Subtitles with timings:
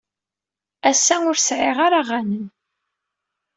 [0.89, 2.47] Ass-a, ur sɛiɣ ara aɣanen.